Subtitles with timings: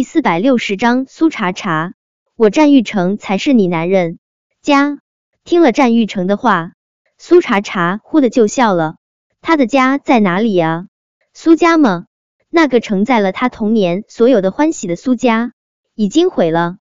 [0.00, 1.92] 第四百六十章苏茶茶，
[2.34, 4.18] 我战玉成才是你男人。
[4.62, 4.98] 家
[5.44, 6.72] 听了战玉成的话，
[7.18, 8.96] 苏茶茶忽的就笑了。
[9.42, 10.86] 他的家在哪里啊？
[11.34, 12.06] 苏家吗？
[12.48, 15.52] 那个承载了他童年所有的欢喜的苏家，
[15.94, 16.78] 已经毁了。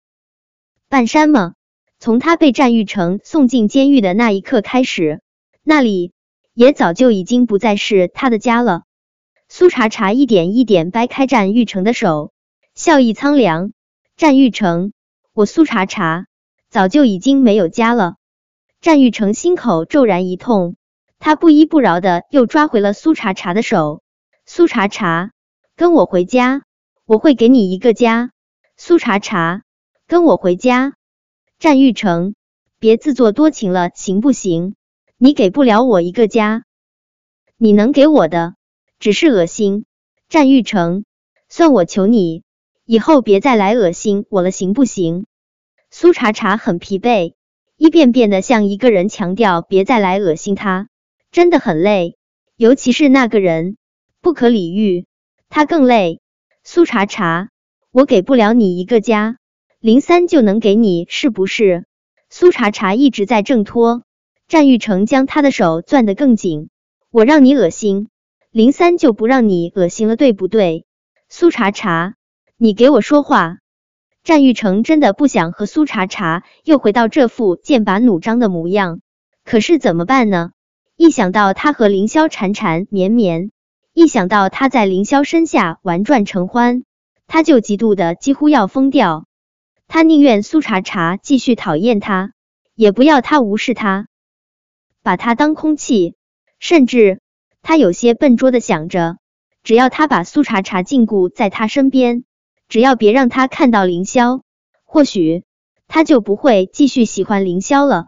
[0.90, 1.54] 半山吗？
[2.00, 5.22] 从他被战玉成送进监狱的那一刻开始，
[5.62, 6.14] 那里
[6.56, 8.86] 也早就已经不再是他的家了。
[9.50, 12.33] 苏茶茶一点一点掰开战玉成的手。
[12.76, 13.72] 笑意苍凉，
[14.18, 14.94] 战玉成，
[15.32, 16.26] 我苏茶茶
[16.72, 18.16] 早就已经没有家了。
[18.82, 20.76] 战玉成心口骤然一痛，
[21.20, 24.02] 他不依不饶的又抓回了苏茶茶的手。
[24.48, 25.34] 苏茶茶，
[25.76, 26.64] 跟我回家，
[27.06, 28.32] 我会给你一个家。
[28.76, 29.62] 苏茶茶，
[30.08, 30.96] 跟我回家。
[31.60, 32.34] 战玉成，
[32.80, 34.74] 别自作多情了，行不行？
[35.18, 36.64] 你给不了我一个家，
[37.56, 38.56] 你能给我的
[38.98, 39.86] 只是恶心。
[40.28, 41.06] 战玉成，
[41.50, 42.43] 算我求你。
[42.86, 45.26] 以后别再来恶心我了，行不行？
[45.90, 47.34] 苏茶茶很疲惫，
[47.78, 50.90] 一遍遍的向一个人强调别再来恶心他，
[51.32, 52.18] 真的很累。
[52.58, 53.78] 尤其是那个人
[54.20, 55.06] 不可理喻，
[55.48, 56.20] 他更累。
[56.66, 57.52] 苏茶茶，
[57.92, 59.38] 我给不了你一个家，
[59.80, 61.86] 林三就能给你，是不是？
[62.30, 64.04] 苏茶茶一直在挣脱，
[64.50, 66.68] 战玉成将他的手攥得更紧。
[67.12, 68.10] 我让你恶心，
[68.52, 70.86] 林三就不让你恶心了，对不对？
[71.30, 72.16] 苏茶茶。
[72.64, 73.58] 你给我说话！
[74.24, 79.02] 战玉成真的不想和苏茶茶又回到这副剑拔弩张的模样，
[79.44, 80.52] 可是怎么办呢？
[80.96, 83.52] 一想到他和凌霄缠缠绵绵，
[83.92, 86.86] 一想到他在凌霄身下玩转承欢，
[87.28, 89.26] 他就嫉妒的几乎要疯掉。
[89.90, 92.32] 他宁愿苏茶茶继续讨厌他，
[92.76, 94.08] 也不要他无视他，
[95.02, 96.16] 把他当空气。
[96.60, 97.20] 甚至
[97.62, 99.18] 他有些笨拙的想着，
[99.64, 102.24] 只要他把苏茶茶禁锢在他身边。
[102.68, 104.42] 只要别让他看到凌霄，
[104.84, 105.44] 或许
[105.88, 108.08] 他就不会继续喜欢凌霄了。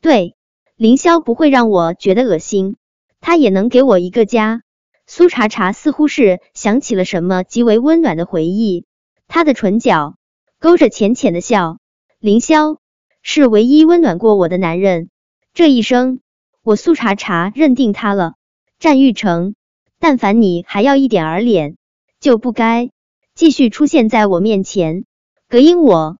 [0.00, 0.36] 对，
[0.76, 2.76] 凌霄不会让我觉得恶心，
[3.20, 4.62] 他也能给我一个家。
[5.06, 8.86] 苏茶茶似乎是想起了什么极为温暖的回忆，
[9.26, 10.14] 他的唇角
[10.58, 11.78] 勾着浅浅的笑。
[12.20, 12.78] 凌霄
[13.22, 15.10] 是唯一温暖过我的男人，
[15.52, 16.20] 这一生
[16.62, 18.34] 我苏茶茶认定他了。
[18.78, 19.54] 战玉成，
[19.98, 21.76] 但凡你还要一点儿脸，
[22.20, 22.90] 就不该。
[23.34, 25.04] 继续出现在我面前，
[25.48, 26.18] 隔音我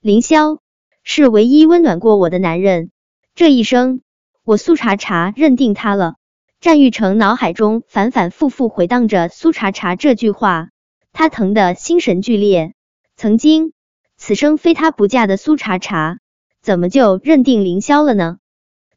[0.00, 0.58] 凌霄
[1.02, 2.90] 是唯一温暖过我的男人，
[3.34, 4.02] 这一生
[4.44, 6.16] 我苏茶茶认定他了。
[6.60, 10.68] 战玉成脑海中反反复复回荡着苏茶茶这句话，
[11.12, 12.74] 他疼的心神俱裂。
[13.16, 13.72] 曾经
[14.18, 16.18] 此生非他不嫁的苏茶茶，
[16.60, 18.36] 怎么就认定凌霄了呢？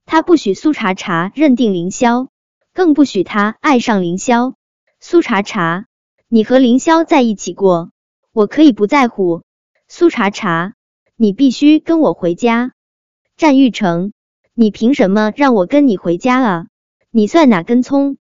[0.06, 2.28] 他不许苏茶茶认定凌霄，
[2.74, 4.56] 更不许他爱上凌霄。
[5.00, 5.86] 苏茶茶。
[6.36, 7.92] 你和凌霄在一起过，
[8.32, 9.44] 我可以不在乎。
[9.88, 10.74] 苏茶茶，
[11.16, 12.72] 你必须跟我回家。
[13.38, 14.14] 战玉成，
[14.56, 16.66] 你凭什么让我跟你回家啊？
[17.12, 18.18] 你算哪根葱？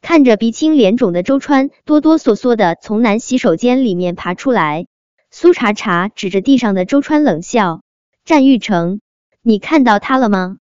[0.00, 4.86] 看着鼻青脸肿的周川，哆哆嗦嗦的从男洗手间里面爬出来，
[5.30, 7.82] 苏茶茶指着地上的周川冷笑：
[8.24, 9.02] 战玉成，
[9.42, 10.56] 你看到他了吗？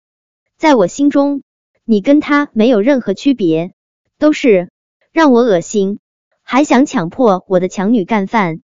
[0.55, 1.43] 在我心中，
[1.83, 3.73] 你跟他没有任何区别，
[4.17, 4.71] 都是
[5.11, 5.99] 让我恶心。
[6.47, 8.61] 还想强迫我的强女干饭？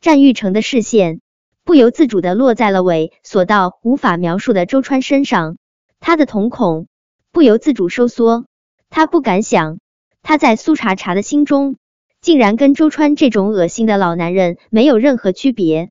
[0.00, 1.20] 战玉成的视线
[1.64, 5.58] 不由自主的落在了猥琐到无法描述的周川身上，
[6.00, 6.88] 他的瞳孔
[7.30, 8.46] 不由自主收缩。
[8.88, 9.80] 他不敢想，
[10.22, 11.76] 他在苏茶茶的心中，
[12.22, 15.90] 竟然跟周川这种恶心的老男人没有任何区别。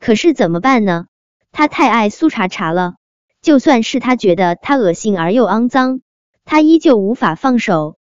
[0.00, 1.06] 可是怎么办呢？
[1.52, 2.96] 他太爱苏茶茶了，
[3.40, 6.00] 就算是他觉得他恶心而又肮脏，
[6.44, 7.96] 他依旧无法放手。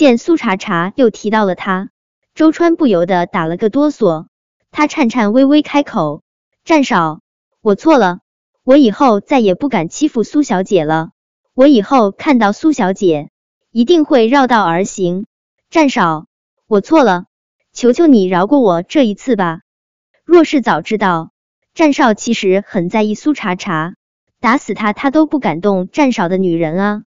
[0.00, 1.90] 见苏茶茶又提到了他，
[2.34, 4.28] 周川不由得打了个哆嗦，
[4.70, 6.22] 他颤颤巍巍开口
[6.64, 7.20] ：“战少，
[7.60, 8.20] 我错了，
[8.64, 11.10] 我以后再也不敢欺负苏小姐了，
[11.52, 13.28] 我以后看到苏小姐
[13.72, 15.26] 一定会绕道而行。
[15.68, 16.24] 战少，
[16.66, 17.26] 我错了，
[17.74, 19.60] 求求你饶过我这一次吧。
[20.24, 21.30] 若是早知道
[21.74, 23.96] 战少其实很在意苏茶茶，
[24.40, 27.02] 打死他他都不敢动战少的女人啊。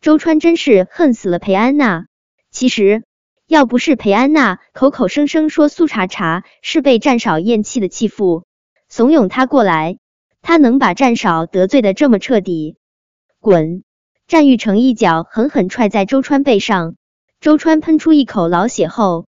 [0.00, 2.06] 周川真是恨死了裴安娜。”
[2.52, 3.02] 其实，
[3.46, 8.44] 要不是裴安娜口口声声说苏茶茶是被战少厌弃的弃妇，
[8.90, 9.96] 怂恿他过来，
[10.42, 12.76] 他能把战少得罪的这么彻底？
[13.40, 13.82] 滚！
[14.28, 16.94] 战玉成一脚狠狠踹在周川背上，
[17.40, 19.26] 周川喷出一口老血后，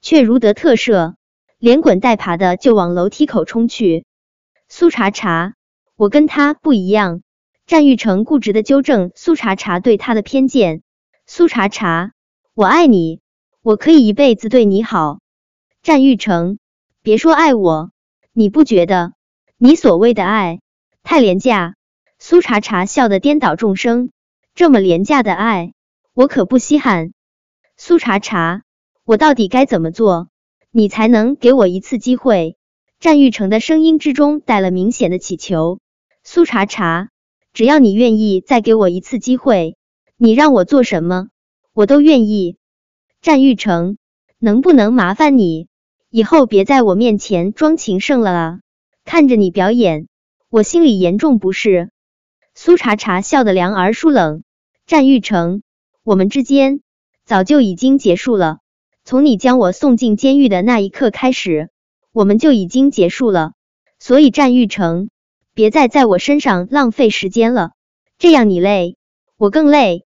[0.00, 1.14] 却如得特赦，
[1.58, 4.06] 连滚带爬的就往楼梯口冲去。
[4.70, 5.54] 苏茶茶，
[5.96, 7.20] 我跟他不一样。
[7.66, 10.82] 战玉成固执的纠正苏茶茶对他的偏见。
[11.26, 12.12] 苏茶茶。
[12.54, 13.20] 我爱你，
[13.62, 15.20] 我可以一辈子对你好。
[15.82, 16.58] 战玉成，
[17.00, 17.92] 别说爱我，
[18.34, 19.14] 你不觉得
[19.56, 20.60] 你所谓的爱
[21.02, 21.76] 太廉价？
[22.18, 24.10] 苏茶茶笑得颠倒众生，
[24.54, 25.72] 这么廉价的爱，
[26.12, 27.14] 我可不稀罕。
[27.78, 28.64] 苏茶茶，
[29.06, 30.28] 我到底该怎么做，
[30.70, 32.58] 你才能给我一次机会？
[33.00, 35.80] 战玉成的声音之中带了明显的乞求。
[36.22, 37.08] 苏茶茶，
[37.54, 39.78] 只要你愿意再给我一次机会，
[40.18, 41.28] 你让我做什么，
[41.74, 42.56] 我都愿意。
[43.20, 43.96] 战玉成，
[44.38, 45.68] 能不能麻烦你
[46.10, 48.60] 以后别在我面前装情圣了啊？
[49.04, 50.08] 看着你表演，
[50.50, 51.90] 我心里严重不适。
[52.54, 54.42] 苏茶茶笑得凉而疏冷。
[54.86, 55.62] 战玉成，
[56.04, 56.80] 我们之间
[57.24, 58.58] 早就已经结束了。
[59.04, 61.70] 从你将我送进监狱的那一刻开始，
[62.12, 63.52] 我们就已经结束了。
[63.98, 65.08] 所以战玉成。
[65.54, 67.72] 别再在我身上浪费时间了，
[68.16, 68.96] 这样你累，
[69.36, 70.06] 我更累。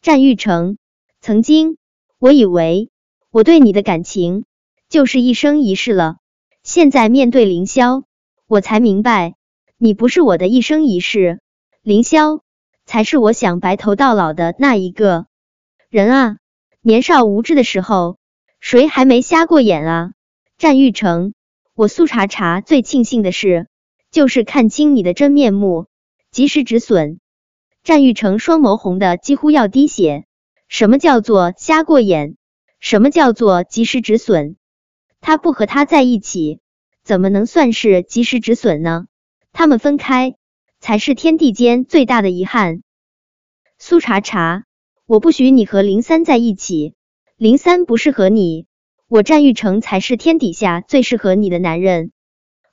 [0.00, 0.78] 战玉成，
[1.26, 1.76] 曾经
[2.20, 2.88] 我以为
[3.32, 4.44] 我对你的感情
[4.88, 6.18] 就是一生一世了，
[6.62, 8.04] 现在面对凌霄，
[8.46, 9.34] 我才明白
[9.76, 11.40] 你不是我的一生一世，
[11.82, 12.42] 凌霄
[12.84, 15.26] 才是我想白头到老的那一个
[15.88, 16.36] 人啊！
[16.80, 18.18] 年少无知的时候，
[18.60, 20.12] 谁还没瞎过眼啊？
[20.58, 21.32] 战玉成，
[21.74, 23.66] 我苏茶茶最庆幸的事。
[24.12, 25.86] 就是看清你的真面目，
[26.30, 27.18] 及时止损。
[27.82, 30.24] 战玉成双眸红的几乎要滴血。
[30.68, 32.36] 什么叫做瞎过眼？
[32.80, 34.56] 什么叫做及时止损？
[35.20, 36.60] 他不和他在一起，
[37.02, 39.06] 怎么能算是及时止损呢？
[39.52, 40.34] 他们分开，
[40.80, 42.82] 才是天地间最大的遗憾。
[43.78, 44.64] 苏茶茶，
[45.06, 46.94] 我不许你和林三在一起。
[47.36, 48.66] 林三不适合你，
[49.08, 52.12] 我战玉成才是天底下最适合你的男人。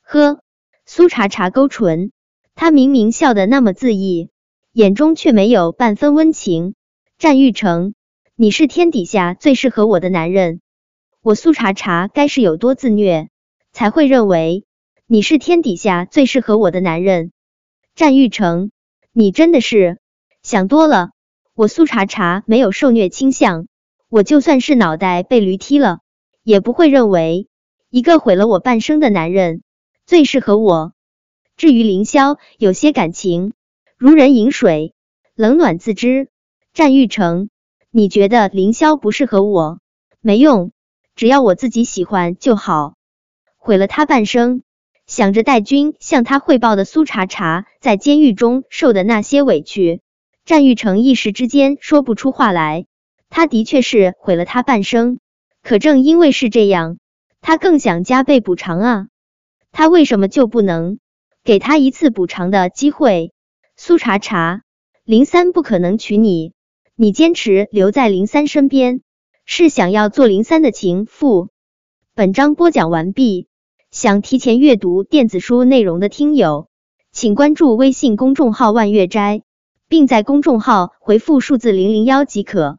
[0.02, 0.40] 呵。
[0.86, 2.12] 苏茶茶勾唇，
[2.56, 4.30] 他明明笑得那么恣意，
[4.74, 6.76] 眼中却没有半分温情。
[7.24, 7.94] 战玉成，
[8.36, 10.60] 你是天底下最适合我的男人，
[11.22, 13.30] 我苏茶茶该是有多自虐，
[13.72, 14.66] 才会认为
[15.08, 17.32] 你是天底下最适合我的男人？
[17.96, 18.72] 战玉成，
[19.14, 20.00] 你真的是
[20.42, 21.12] 想多了。
[21.56, 23.68] 我苏茶茶没有受虐倾向，
[24.10, 26.00] 我就算是脑袋被驴踢了，
[26.44, 27.48] 也不会认为
[27.90, 29.62] 一个毁了我半生的男人。
[30.06, 30.92] 最适合我。
[31.56, 33.54] 至于凌霄，有些感情
[33.96, 34.94] 如人饮水，
[35.36, 36.28] 冷暖自知。
[36.74, 37.50] 战玉成，
[37.92, 39.78] 你觉得凌霄不适合我？
[40.22, 40.72] 没用，
[41.16, 42.96] 只要我自己喜欢就好。
[43.60, 44.64] 毁了他半生，
[45.06, 50.02] 想着戴军向他汇报的苏茶茶在监狱中受的那些委屈，
[50.46, 52.88] 战玉成一时之间说不出话来。
[53.30, 55.20] 他的确是毁了他半生，
[55.62, 56.98] 可正因为是这样，
[57.40, 59.08] 他更想加倍补偿啊。
[59.72, 60.98] 他为什么就不能
[61.44, 63.32] 给他一次补偿的机会？
[63.78, 64.64] 苏茶茶，
[65.04, 66.52] 林三不可能娶你，
[66.96, 69.02] 你坚持留在林三身边，
[69.46, 71.50] 是想要做林三的情妇。
[72.14, 73.48] 本章播讲完毕，
[73.90, 76.68] 想提前阅读电子书内容的听友，
[77.12, 79.42] 请关注微信公众号万月斋，
[79.88, 82.78] 并在公众号回复数字零零幺即可。